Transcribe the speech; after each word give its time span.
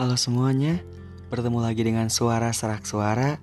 Halo 0.00 0.16
semuanya, 0.16 0.80
bertemu 1.28 1.60
lagi 1.60 1.84
dengan 1.84 2.08
suara 2.08 2.56
serak 2.56 2.88
suara. 2.88 3.36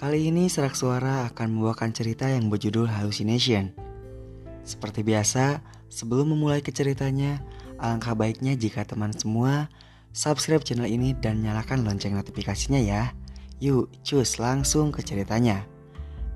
Kali 0.00 0.32
ini 0.32 0.48
serak 0.48 0.72
suara 0.80 1.28
akan 1.28 1.52
membawakan 1.52 1.92
cerita 1.92 2.24
yang 2.24 2.48
berjudul 2.48 2.88
Hallucination. 2.88 3.68
Seperti 4.64 5.04
biasa, 5.04 5.60
sebelum 5.92 6.32
memulai 6.32 6.64
ke 6.64 6.72
ceritanya, 6.72 7.44
alangkah 7.76 8.16
baiknya 8.16 8.56
jika 8.56 8.88
teman 8.88 9.12
semua 9.12 9.68
subscribe 10.16 10.64
channel 10.64 10.88
ini 10.88 11.12
dan 11.20 11.44
nyalakan 11.44 11.84
lonceng 11.84 12.16
notifikasinya 12.16 12.80
ya. 12.80 13.12
Yuk, 13.60 13.92
cus 14.00 14.40
langsung 14.40 14.88
ke 14.88 15.04
ceritanya. 15.04 15.68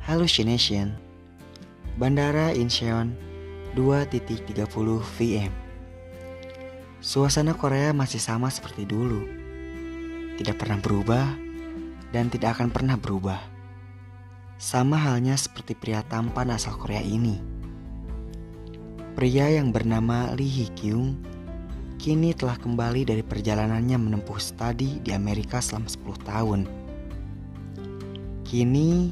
Hallucination 0.04 0.92
Bandara 1.96 2.52
Incheon 2.52 3.16
2.30 3.72 4.44
VM 5.16 5.52
Suasana 7.00 7.56
Korea 7.56 7.96
masih 7.96 8.20
sama 8.20 8.52
seperti 8.52 8.84
dulu. 8.84 9.37
Tidak 10.38 10.54
pernah 10.54 10.78
berubah 10.78 11.34
dan 12.14 12.30
tidak 12.30 12.54
akan 12.54 12.70
pernah 12.70 12.94
berubah. 12.94 13.42
Sama 14.54 14.94
halnya 14.94 15.34
seperti 15.34 15.74
pria 15.74 16.06
tampan 16.06 16.54
asal 16.54 16.78
Korea 16.78 17.02
ini. 17.02 17.42
Pria 19.18 19.50
yang 19.50 19.74
bernama 19.74 20.30
Lee 20.38 20.46
Hee 20.46 20.70
Kyung 20.78 21.18
kini 21.98 22.38
telah 22.38 22.54
kembali 22.54 23.02
dari 23.02 23.26
perjalanannya 23.26 23.98
menempuh 23.98 24.38
studi 24.38 25.02
di 25.02 25.10
Amerika 25.10 25.58
selama 25.58 25.90
10 25.90 26.30
tahun. 26.30 26.60
Kini, 28.46 29.10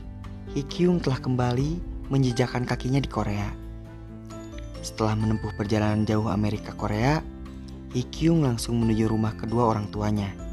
Hee 0.55 0.67
Kyung 0.71 1.03
telah 1.03 1.19
kembali 1.19 1.83
menjejakkan 2.07 2.63
kakinya 2.63 3.03
di 3.03 3.11
Korea. 3.11 3.51
Setelah 4.79 5.19
menempuh 5.19 5.51
perjalanan 5.59 6.07
jauh 6.07 6.31
Amerika 6.31 6.71
Korea, 6.71 7.19
Ikyung 7.99 8.47
langsung 8.47 8.79
menuju 8.79 9.11
rumah 9.11 9.35
kedua 9.35 9.75
orang 9.75 9.91
tuanya 9.91 10.46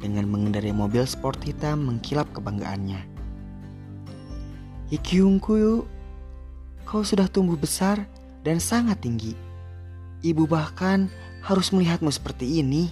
dengan 0.00 0.26
mengendarai 0.26 0.72
mobil 0.72 1.04
sport 1.04 1.44
hitam 1.44 1.84
mengkilap 1.86 2.26
kebanggaannya. 2.32 3.04
Ikyungku, 4.90 5.86
kau 6.88 7.02
sudah 7.06 7.30
tumbuh 7.30 7.54
besar 7.54 8.08
dan 8.42 8.58
sangat 8.58 9.04
tinggi. 9.04 9.36
Ibu 10.24 10.50
bahkan 10.50 11.06
harus 11.44 11.70
melihatmu 11.70 12.10
seperti 12.10 12.58
ini. 12.64 12.90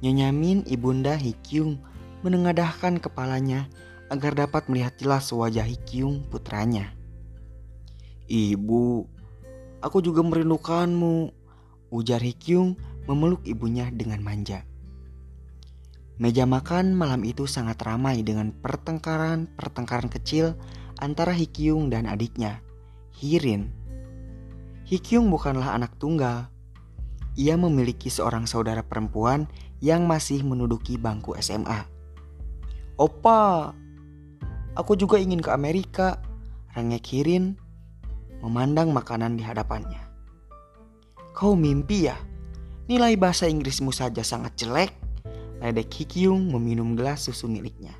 Nyonya 0.00 0.32
ibunda 0.70 1.12
Hikyung 1.18 1.76
menengadahkan 2.24 2.98
kepalanya 3.02 3.68
agar 4.08 4.32
dapat 4.32 4.70
melihat 4.72 4.96
jelas 4.96 5.28
wajah 5.28 5.64
Hikyung 5.64 6.24
putranya. 6.28 6.94
Ibu, 8.24 9.04
aku 9.84 9.98
juga 10.00 10.24
merindukanmu, 10.24 11.32
ujar 11.92 12.24
Hikyung 12.24 12.80
memeluk 13.04 13.44
ibunya 13.44 13.92
dengan 13.92 14.24
manja. 14.24 14.64
Meja 16.14 16.46
makan 16.46 16.94
malam 16.94 17.26
itu 17.26 17.50
sangat 17.50 17.82
ramai 17.82 18.22
dengan 18.22 18.54
pertengkaran-pertengkaran 18.54 20.06
kecil 20.06 20.54
antara 21.02 21.34
Hikyung 21.34 21.90
dan 21.90 22.06
adiknya, 22.06 22.62
Hirin. 23.18 23.74
Hikyung 24.86 25.26
bukanlah 25.26 25.74
anak 25.74 25.98
tunggal. 25.98 26.54
Ia 27.34 27.58
memiliki 27.58 28.14
seorang 28.14 28.46
saudara 28.46 28.86
perempuan 28.86 29.50
yang 29.82 30.06
masih 30.06 30.46
menduduki 30.46 30.94
bangku 30.94 31.34
SMA. 31.42 31.82
Opa, 32.94 33.74
aku 34.78 34.94
juga 34.94 35.18
ingin 35.18 35.42
ke 35.42 35.50
Amerika, 35.50 36.22
rengek 36.78 37.10
Hirin 37.10 37.58
memandang 38.38 38.94
makanan 38.94 39.34
di 39.34 39.42
hadapannya. 39.42 39.98
Kau 41.34 41.58
mimpi 41.58 42.06
ya? 42.06 42.14
Nilai 42.86 43.18
bahasa 43.18 43.50
Inggrismu 43.50 43.90
saja 43.90 44.22
sangat 44.22 44.54
jelek. 44.54 45.03
Ledek 45.64 45.88
Hikyung 45.88 46.52
meminum 46.52 46.92
gelas 46.92 47.24
susu 47.24 47.48
miliknya. 47.48 47.96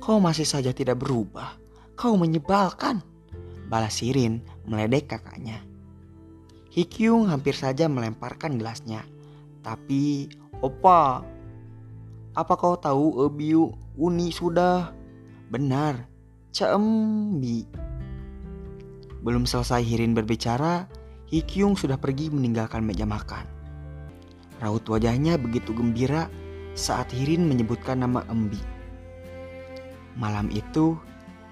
Kau 0.00 0.16
masih 0.16 0.48
saja 0.48 0.72
tidak 0.72 1.04
berubah. 1.04 1.60
Kau 1.92 2.16
menyebalkan. 2.16 3.04
Balas 3.68 4.00
Sirin 4.00 4.40
meledek 4.64 5.12
kakaknya. 5.12 5.60
Hikyung 6.72 7.28
hampir 7.28 7.52
saja 7.52 7.84
melemparkan 7.84 8.56
gelasnya. 8.56 9.04
Tapi, 9.60 10.32
Opa, 10.64 11.20
apa 12.32 12.54
kau 12.56 12.80
tahu 12.80 13.28
Ebiu 13.28 13.68
Uni 14.00 14.32
sudah? 14.32 14.88
Benar, 15.52 16.08
Cembi. 16.48 17.68
Belum 19.20 19.44
selesai 19.44 19.84
Hirin 19.84 20.16
berbicara, 20.16 20.88
Hikyung 21.28 21.76
sudah 21.76 22.00
pergi 22.00 22.32
meninggalkan 22.32 22.80
meja 22.88 23.04
makan. 23.04 23.44
Raut 24.58 24.82
wajahnya 24.90 25.38
begitu 25.38 25.70
gembira 25.70 26.26
saat 26.78 27.10
Hirin 27.10 27.50
menyebutkan 27.50 27.98
nama 27.98 28.22
Embi. 28.30 28.62
Malam 30.14 30.46
itu, 30.54 30.94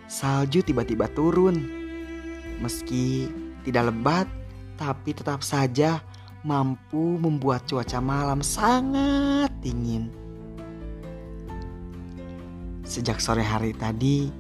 salju 0.07 0.63
tiba-tiba 0.63 1.11
turun. 1.19 1.67
Meski 2.63 3.27
tidak 3.67 3.91
lebat, 3.91 4.31
tapi 4.79 5.11
tetap 5.11 5.43
saja 5.43 5.99
mampu 6.47 7.19
membuat 7.19 7.67
cuaca 7.67 7.99
malam 7.99 8.39
sangat 8.39 9.51
dingin. 9.59 10.15
Sejak 12.87 13.19
sore 13.19 13.43
hari 13.43 13.75
tadi, 13.75 14.31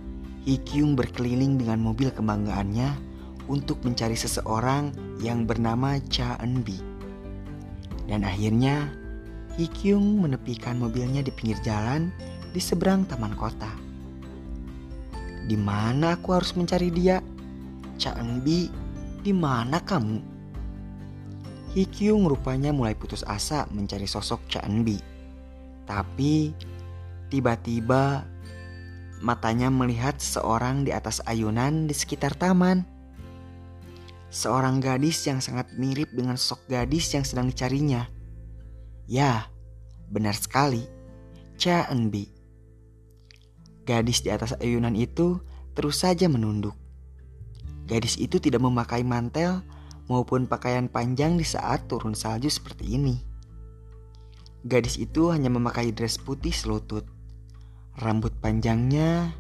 Hikyung 0.47 0.95
berkeliling 0.95 1.59
dengan 1.59 1.83
mobil 1.83 2.15
kebanggaannya 2.15 2.95
untuk 3.51 3.83
mencari 3.83 4.15
seseorang 4.15 4.95
yang 5.19 5.43
bernama 5.43 5.99
Cha 6.07 6.39
Enbi. 6.39 6.79
Dan 8.07 8.23
akhirnya, 8.23 8.87
Hikyung 9.57 10.21
menepikan 10.21 10.77
mobilnya 10.77 11.25
di 11.25 11.33
pinggir 11.33 11.57
jalan 11.65 12.13
di 12.53 12.61
seberang 12.61 13.09
taman 13.09 13.33
kota. 13.33 13.73
Di 15.49 15.57
mana 15.57 16.13
aku 16.21 16.37
harus 16.37 16.53
mencari 16.53 16.93
dia? 16.93 17.25
Enbi, 17.97 18.69
di 19.25 19.33
mana 19.33 19.81
kamu? 19.81 20.21
Hikyung 21.73 22.29
rupanya 22.29 22.69
mulai 22.71 22.93
putus 22.93 23.25
asa 23.25 23.65
mencari 23.73 24.05
sosok 24.05 24.45
Enbi. 24.61 25.01
Tapi 25.89 26.53
tiba-tiba 27.33 28.29
matanya 29.25 29.73
melihat 29.73 30.21
seorang 30.21 30.85
di 30.85 30.93
atas 30.93 31.25
ayunan 31.25 31.89
di 31.89 31.97
sekitar 31.97 32.37
taman 32.37 32.85
seorang 34.29 34.85
gadis 34.85 35.25
yang 35.25 35.41
sangat 35.41 35.73
mirip 35.81 36.13
dengan 36.13 36.37
sosok 36.37 36.69
gadis 36.69 37.09
yang 37.17 37.25
sedang 37.25 37.49
dicarinya. 37.49 38.16
Ya, 39.07 39.47
benar 40.11 40.35
sekali, 40.35 40.83
Cha. 41.55 41.87
Gadis 43.87 44.27
di 44.27 44.35
atas 44.35 44.59
ayunan 44.59 44.99
itu 44.99 45.39
terus 45.79 46.03
saja 46.03 46.27
menunduk. 46.27 46.75
Gadis 47.87 48.19
itu 48.19 48.43
tidak 48.43 48.67
memakai 48.67 49.07
mantel 49.07 49.63
maupun 50.11 50.51
pakaian 50.51 50.91
panjang 50.91 51.39
di 51.39 51.47
saat 51.47 51.87
turun 51.87 52.19
salju 52.19 52.51
seperti 52.51 52.99
ini. 52.99 53.23
Gadis 54.67 54.99
itu 54.99 55.31
hanya 55.31 55.47
memakai 55.55 55.95
dress 55.95 56.19
putih 56.19 56.51
selutut. 56.51 57.07
Rambut 58.03 58.35
panjangnya 58.43 59.31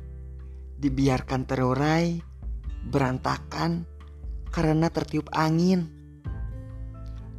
dibiarkan 0.78 1.42
terurai, 1.50 2.22
berantakan, 2.86 3.82
karena 4.54 4.86
tertiup 4.94 5.26
angin. 5.34 5.90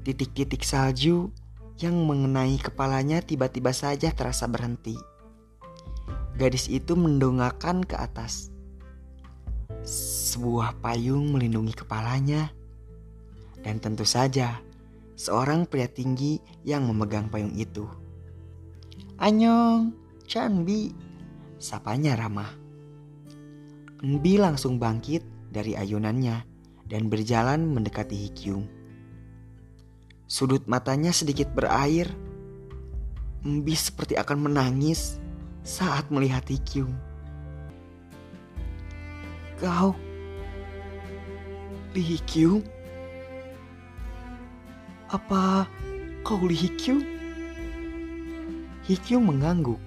Titik-titik 0.04 0.68
salju 0.68 1.32
yang 1.78 1.96
mengenai 2.06 2.58
kepalanya 2.58 3.22
tiba-tiba 3.22 3.70
saja 3.74 4.10
terasa 4.10 4.50
berhenti. 4.50 4.98
Gadis 6.38 6.70
itu 6.70 6.94
mendongakkan 6.94 7.82
ke 7.82 7.98
atas. 7.98 8.54
Sebuah 9.82 10.78
payung 10.82 11.34
melindungi 11.34 11.74
kepalanya. 11.74 12.54
Dan 13.66 13.82
tentu 13.82 14.06
saja, 14.06 14.62
seorang 15.18 15.66
pria 15.66 15.90
tinggi 15.90 16.38
yang 16.62 16.86
memegang 16.86 17.30
payung 17.34 17.58
itu. 17.58 17.90
Anyong, 19.18 19.98
Chanbi, 20.30 20.94
sapanya 21.58 22.14
ramah. 22.14 22.54
Enbi 24.06 24.38
langsung 24.38 24.78
bangkit 24.78 25.26
dari 25.50 25.74
ayunannya 25.74 26.46
dan 26.86 27.10
berjalan 27.10 27.66
mendekati 27.66 28.14
Hikyung. 28.14 28.77
Sudut 30.28 30.68
matanya 30.68 31.16
sedikit 31.16 31.48
berair. 31.56 32.12
Mbi 33.48 33.72
seperti 33.72 34.20
akan 34.20 34.52
menangis 34.52 35.24
saat 35.64 36.12
melihat 36.12 36.44
Hikyung. 36.52 36.92
Kau, 39.56 39.96
Li 41.96 42.04
Hikyung? 42.04 42.60
Apa 45.08 45.64
kau 46.28 46.44
Li 46.44 46.60
Hikyung? 46.60 47.08
Hikyung 48.84 49.32
mengangguk 49.32 49.80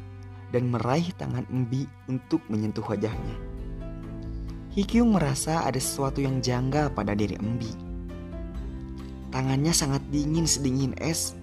dan 0.56 0.72
meraih 0.72 1.12
tangan 1.20 1.44
Mbi 1.52 1.84
untuk 2.08 2.40
menyentuh 2.48 2.88
wajahnya. 2.88 3.36
Hikyung 4.72 5.12
merasa 5.12 5.68
ada 5.68 5.76
sesuatu 5.76 6.24
yang 6.24 6.40
janggal 6.40 6.88
pada 6.96 7.12
diri 7.12 7.36
Embi. 7.36 7.89
Tangannya 9.30 9.70
sangat 9.70 10.02
dingin 10.10 10.46
sedingin 10.46 10.94
es. 10.98 11.38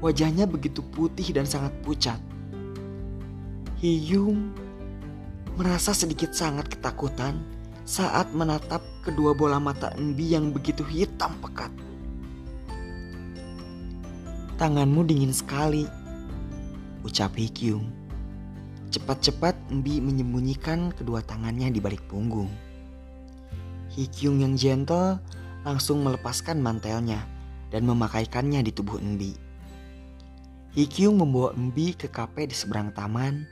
Wajahnya 0.00 0.48
begitu 0.48 0.80
putih 0.80 1.28
dan 1.36 1.44
sangat 1.44 1.72
pucat. 1.84 2.16
Hyung 3.80 4.52
merasa 5.60 5.92
sedikit 5.92 6.32
sangat 6.32 6.72
ketakutan 6.72 7.44
saat 7.84 8.32
menatap 8.32 8.80
kedua 9.04 9.36
bola 9.36 9.60
mata 9.60 9.92
Enbi 10.00 10.32
yang 10.32 10.52
begitu 10.52 10.80
hitam 10.84 11.36
pekat. 11.44 11.68
Tanganmu 14.56 15.04
dingin 15.08 15.32
sekali, 15.32 15.88
ucap 17.04 17.32
Hikyung. 17.36 17.88
Cepat-cepat 18.92 19.56
Enbi 19.72 20.00
menyembunyikan 20.00 20.92
kedua 20.96 21.24
tangannya 21.24 21.72
di 21.72 21.80
balik 21.80 22.04
punggung. 22.08 22.48
Hikyung 23.90 24.44
yang 24.44 24.54
gentle 24.54 25.16
langsung 25.64 26.00
melepaskan 26.00 26.60
mantelnya 26.60 27.24
dan 27.68 27.84
memakaikannya 27.84 28.64
di 28.64 28.72
tubuh 28.72 28.96
Enbi. 28.98 29.36
Hikyung 30.70 31.18
membawa 31.18 31.50
Enbi 31.58 31.98
ke 31.98 32.06
kafe 32.06 32.46
di 32.46 32.54
seberang 32.54 32.94
taman 32.94 33.44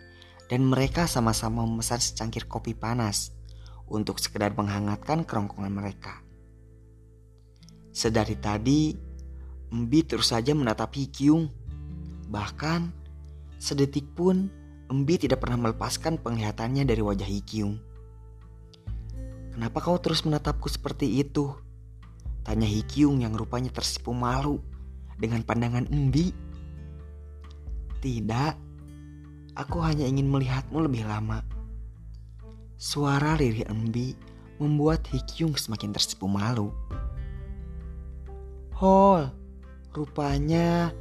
dan 0.47 0.65
mereka 0.65 1.05
sama-sama 1.11 1.67
memesan 1.67 2.01
secangkir 2.01 2.47
kopi 2.47 2.73
panas 2.73 3.35
untuk 3.91 4.23
sekedar 4.23 4.55
menghangatkan 4.55 5.27
kerongkongan 5.27 5.75
mereka. 5.75 6.23
Sedari 7.91 8.39
tadi, 8.39 8.95
Embi 9.69 10.01
terus 10.07 10.31
saja 10.31 10.55
menatap 10.55 10.95
Hikyung. 10.95 11.51
Bahkan, 12.31 12.81
sedetik 13.59 14.07
pun 14.15 14.49
Embi 14.89 15.21
tidak 15.21 15.45
pernah 15.45 15.69
melepaskan 15.69 16.23
penglihatannya 16.23 16.87
dari 16.87 17.03
wajah 17.03 17.29
Hikyung. 17.29 17.77
Kenapa 19.53 19.83
kau 19.83 19.99
terus 19.99 20.23
menatapku 20.23 20.71
seperti 20.71 21.19
itu? 21.19 21.68
Tanya 22.49 22.65
Hikyung 22.65 23.21
yang 23.21 23.37
rupanya 23.37 23.69
tersipu 23.69 24.17
malu 24.17 24.57
dengan 25.21 25.45
pandangan 25.45 25.85
Embi. 25.93 26.33
Tidak, 28.01 28.69
Aku 29.59 29.83
hanya 29.83 30.07
ingin 30.07 30.31
melihatmu 30.31 30.87
lebih 30.87 31.03
lama. 31.03 31.43
Suara 32.79 33.35
lirih 33.35 33.67
Embi 33.67 34.15
membuat 34.63 35.03
Hikyung 35.11 35.59
semakin 35.59 35.91
tersipu 35.91 36.31
malu. 36.31 36.71
Hol, 38.79 39.35
rupanya 39.91 40.95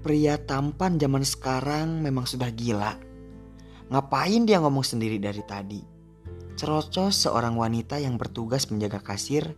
pria 0.00 0.40
tampan 0.40 0.96
zaman 0.96 1.20
sekarang 1.20 2.00
memang 2.00 2.24
sudah 2.24 2.48
gila. 2.48 2.96
Ngapain 3.92 4.48
dia 4.48 4.56
ngomong 4.56 4.88
sendiri 4.88 5.20
dari 5.20 5.44
tadi? 5.44 5.84
Cerocos 6.56 7.28
seorang 7.28 7.60
wanita 7.60 8.00
yang 8.00 8.16
bertugas 8.16 8.72
menjaga 8.72 9.04
kasir 9.04 9.52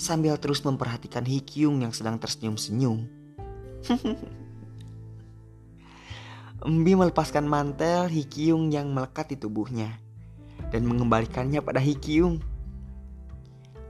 sambil 0.00 0.40
terus 0.40 0.64
memperhatikan 0.64 1.28
Hikyung 1.28 1.84
yang 1.84 1.92
sedang 1.92 2.16
tersenyum-senyum. 2.16 3.04
Embi 6.64 6.92
melepaskan 6.96 7.44
mantel 7.44 8.08
Hikyung 8.08 8.72
yang 8.72 8.96
melekat 8.96 9.28
di 9.28 9.36
tubuhnya 9.36 10.00
dan 10.72 10.88
mengembalikannya 10.88 11.60
pada 11.60 11.84
Hikyung. 11.84 12.40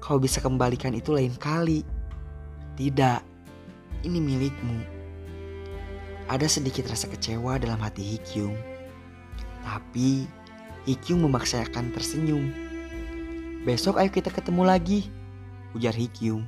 Kau 0.02 0.18
bisa 0.18 0.42
kembalikan 0.42 0.98
itu 0.98 1.14
lain 1.14 1.38
kali. 1.38 1.86
Tidak, 2.74 3.20
ini 4.02 4.18
milikmu. 4.18 4.78
Ada 6.26 6.50
sedikit 6.50 6.90
rasa 6.90 7.06
kecewa 7.06 7.58
dalam 7.62 7.78
hati 7.78 8.02
Hikyung. 8.02 8.58
Tapi 9.62 10.26
Hikyung 10.90 11.22
memaksakan 11.22 11.94
tersenyum. 11.94 12.50
Besok 13.62 14.00
ayo 14.00 14.08
kita 14.08 14.32
ketemu 14.32 14.62
lagi, 14.64 15.19
ujar 15.76 15.94
Hikyung. 15.94 16.44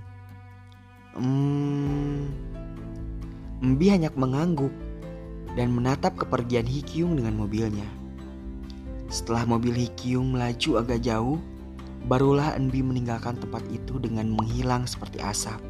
Hmm, 1.13 2.33
Embi 3.63 3.93
hanya 3.93 4.09
mengangguk 4.17 4.73
dan 5.55 5.71
menatap 5.77 6.17
kepergian 6.17 6.65
Hikyung 6.65 7.15
dengan 7.21 7.37
mobilnya. 7.37 7.87
Setelah 9.13 9.45
mobil 9.45 9.77
Hikyung 9.77 10.33
melaju 10.33 10.81
agak 10.81 11.05
jauh, 11.05 11.37
barulah 12.09 12.57
Enbi 12.57 12.81
meninggalkan 12.81 13.37
tempat 13.39 13.63
itu 13.69 14.01
dengan 14.01 14.33
menghilang 14.33 14.89
seperti 14.89 15.21
asap. 15.21 15.61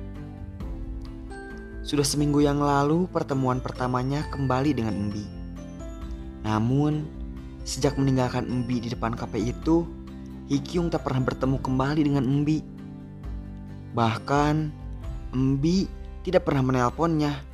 Sudah 1.82 2.06
seminggu 2.06 2.38
yang 2.38 2.62
lalu 2.62 3.10
pertemuan 3.10 3.58
pertamanya 3.58 4.22
kembali 4.30 4.70
dengan 4.70 4.94
Enbi. 4.94 5.26
Namun, 6.46 7.02
sejak 7.66 7.98
meninggalkan 7.98 8.46
Enbi 8.46 8.78
di 8.78 8.88
depan 8.94 9.18
kafe 9.18 9.42
itu, 9.50 9.82
Hikyung 10.46 10.94
tak 10.94 11.02
pernah 11.02 11.26
bertemu 11.26 11.58
kembali 11.58 12.00
dengan 12.06 12.22
Enbi. 12.22 12.71
Bahkan, 13.92 14.72
Enbi 15.32 15.88
tidak 16.24 16.48
pernah 16.48 16.64
menelponnya 16.64 17.52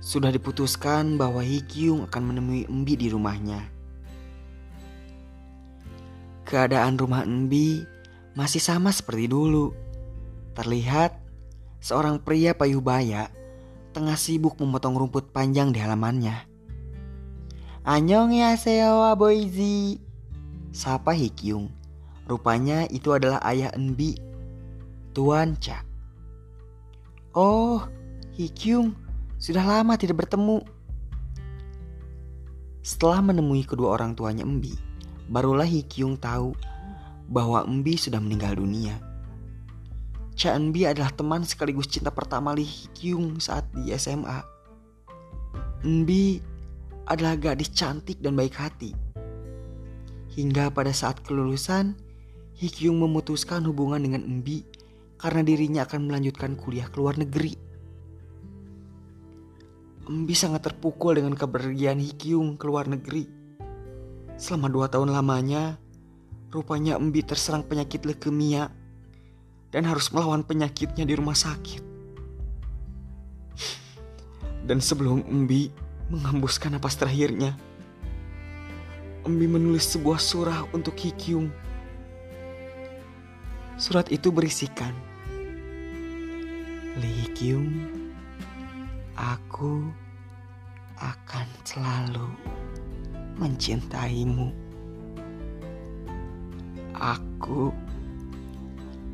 sudah 0.00 0.32
diputuskan 0.32 1.20
bahwa 1.20 1.44
Hikyung 1.44 2.08
akan 2.08 2.22
menemui 2.32 2.64
Embi 2.66 2.96
di 2.96 3.12
rumahnya. 3.12 3.62
Keadaan 6.48 6.98
rumah 6.98 7.22
Embi 7.22 7.84
masih 8.34 8.58
sama 8.58 8.90
seperti 8.90 9.30
dulu. 9.30 9.70
Terlihat 10.56 11.14
seorang 11.78 12.18
pria 12.18 12.56
payubaya 12.56 13.30
tengah 13.94 14.18
sibuk 14.18 14.58
memotong 14.58 14.98
rumput 14.98 15.30
panjang 15.30 15.70
di 15.70 15.78
halamannya. 15.78 16.48
Anyong 17.86 18.34
ya 18.34 18.56
sewa. 18.58 19.14
Sapa 20.74 21.12
Hikyung. 21.14 21.79
Rupanya 22.30 22.86
itu 22.94 23.10
adalah 23.10 23.42
ayah 23.42 23.74
Enbi, 23.74 24.14
Tuan 25.10 25.58
Cha. 25.58 25.82
Oh, 27.34 27.82
Hikyung, 28.38 28.94
sudah 29.34 29.66
lama 29.66 29.98
tidak 29.98 30.22
bertemu. 30.22 30.62
Setelah 32.86 33.18
menemui 33.18 33.66
kedua 33.66 33.98
orang 33.98 34.14
tuanya 34.14 34.46
Embi, 34.46 34.78
barulah 35.26 35.66
Hikyung 35.66 36.14
tahu 36.22 36.54
bahwa 37.26 37.66
Embi 37.66 37.98
sudah 37.98 38.22
meninggal 38.22 38.54
dunia. 38.54 38.94
Cha 40.38 40.54
Embi 40.54 40.86
adalah 40.86 41.10
teman 41.10 41.42
sekaligus 41.42 41.90
cinta 41.90 42.14
pertama 42.14 42.54
Lee 42.54 42.62
Hikyung 42.62 43.42
saat 43.42 43.66
di 43.74 43.90
SMA. 43.98 44.38
Embi 45.82 46.38
adalah 47.10 47.34
gadis 47.34 47.74
cantik 47.74 48.22
dan 48.22 48.38
baik 48.38 48.54
hati. 48.54 48.94
Hingga 50.30 50.70
pada 50.70 50.94
saat 50.94 51.20
kelulusan, 51.26 51.98
Hikyung 52.60 53.00
memutuskan 53.00 53.64
hubungan 53.64 54.04
dengan 54.04 54.20
Embi 54.20 54.68
karena 55.16 55.40
dirinya 55.40 55.88
akan 55.88 56.12
melanjutkan 56.12 56.60
kuliah 56.60 56.92
ke 56.92 57.00
luar 57.00 57.16
negeri. 57.16 57.56
Embi 60.04 60.36
sangat 60.36 60.68
terpukul 60.68 61.16
dengan 61.16 61.32
kepergian 61.32 61.96
Hikyung 61.96 62.60
ke 62.60 62.68
luar 62.68 62.84
negeri. 62.84 63.24
Selama 64.36 64.68
dua 64.68 64.92
tahun 64.92 65.08
lamanya, 65.08 65.80
rupanya 66.52 67.00
Embi 67.00 67.24
terserang 67.24 67.64
penyakit 67.64 68.04
leukemia 68.04 68.68
dan 69.72 69.88
harus 69.88 70.12
melawan 70.12 70.44
penyakitnya 70.44 71.08
di 71.08 71.16
rumah 71.16 71.38
sakit. 71.40 71.80
Dan 74.68 74.84
sebelum 74.84 75.24
Embi 75.24 75.72
menghembuskan 76.12 76.76
napas 76.76 77.00
terakhirnya, 77.00 77.56
Embi 79.24 79.48
menulis 79.48 79.96
sebuah 79.96 80.20
surah 80.20 80.68
untuk 80.76 81.00
Hikyung. 81.00 81.69
Surat 83.80 84.12
itu 84.12 84.28
berisikan, 84.28 84.92
Li 87.00 87.24
Hikyung, 87.24 87.88
Aku 89.16 89.88
akan 91.00 91.48
selalu 91.64 92.28
mencintaimu. 93.40 94.52
Aku 96.92 97.72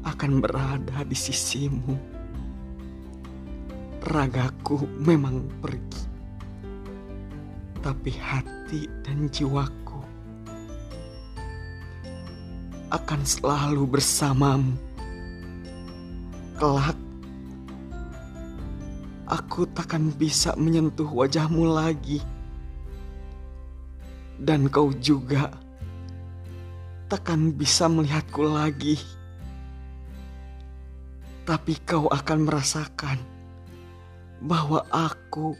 akan 0.02 0.42
berada 0.42 1.06
di 1.06 1.14
sisimu. 1.14 1.94
Ragaku 4.02 4.82
memang 4.99 5.46
pergi, 5.62 6.11
tapi 7.87 8.11
hati 8.18 8.90
dan 9.06 9.30
jiwaku 9.30 9.75
akan 12.97 13.21
selalu 13.29 13.85
bersamamu. 13.85 14.73
Kelak 16.57 16.97
aku 19.29 19.69
takkan 19.76 20.09
bisa 20.17 20.57
menyentuh 20.57 21.07
wajahmu 21.07 21.69
lagi. 21.76 22.25
Dan 24.41 24.69
kau 24.73 24.93
juga 24.97 25.53
takkan 27.12 27.53
bisa 27.53 27.88
melihatku 27.88 28.45
lagi. 28.49 28.97
Tapi 31.45 31.79
kau 31.85 32.09
akan 32.11 32.38
merasakan 32.49 33.19
bahwa 34.41 34.83
aku 34.88 35.55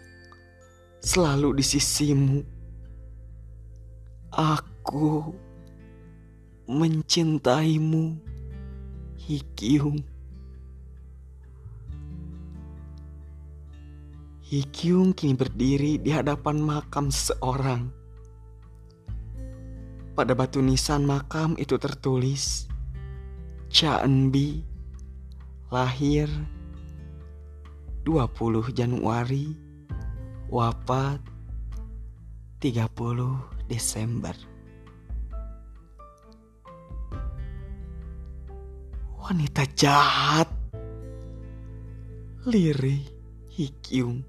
selalu 1.05 1.61
di 1.61 1.65
sisimu. 1.65 2.41
Aku 4.35 5.33
mencintaimu, 6.67 8.19
Hikyung. 9.23 10.03
Hikyung 14.47 15.11
kini 15.15 15.35
berdiri 15.35 15.99
di 15.99 16.11
hadapan 16.11 16.63
makam 16.63 17.11
seseorang. 17.11 17.91
Pada 20.15 20.35
batu 20.35 20.63
nisan 20.63 21.03
makam 21.07 21.59
itu 21.59 21.79
tertulis 21.79 22.71
Cha 23.67 24.07
lahir 25.69 26.31
20 28.07 28.71
Januari 28.71 29.51
wafat 30.47 31.19
30 32.63 32.87
Desember. 33.67 34.56
Wanita 39.27 39.67
jahat. 39.75 40.47
Liri 42.47 43.03
Hikyung. 43.59 44.23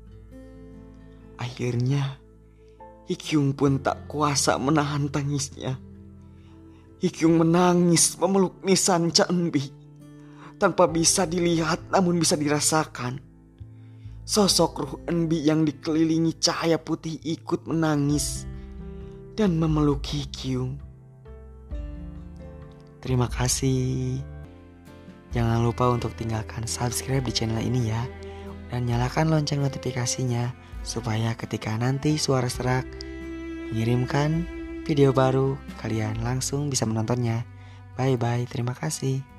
Akhirnya 1.37 2.17
Hikyung 3.05 3.53
pun 3.53 3.77
tak 3.77 4.09
kuasa 4.09 4.57
menahan 4.57 5.05
tangisnya. 5.13 5.77
Hikyung 6.97 7.37
menangis 7.37 8.17
memeluk 8.17 8.57
nisan 8.65 9.13
Chanbi. 9.13 9.69
Tanpa 10.57 10.89
bisa 10.89 11.29
dilihat 11.29 11.93
namun 11.93 12.17
bisa 12.17 12.33
dirasakan. 12.33 13.21
Sosok 14.25 14.73
ruh 14.81 14.95
Enbi 15.05 15.45
yang 15.45 15.61
dikelilingi 15.61 16.41
cahaya 16.41 16.81
putih 16.81 17.21
ikut 17.21 17.69
menangis 17.69 18.49
dan 19.37 19.61
memeluk 19.61 20.01
Hikyung. 20.09 20.81
Terima 22.97 23.29
kasih. 23.29 24.36
Jangan 25.37 25.61
lupa 25.61 25.93
untuk 25.93 26.17
tinggalkan 26.17 26.65
subscribe 26.65 27.21
di 27.21 27.29
channel 27.29 27.61
ini 27.61 27.93
ya. 27.93 28.01
Dan 28.73 28.89
nyalakan 28.89 29.29
lonceng 29.29 29.61
notifikasinya 29.61 30.49
supaya 30.81 31.37
ketika 31.37 31.77
nanti 31.77 32.17
suara 32.17 32.49
serak 32.49 32.89
mengirimkan 33.69 34.49
video 34.81 35.13
baru, 35.13 35.53
kalian 35.77 36.25
langsung 36.25 36.73
bisa 36.73 36.89
menontonnya. 36.89 37.45
Bye 37.93 38.17
bye, 38.17 38.49
terima 38.49 38.73
kasih. 38.73 39.36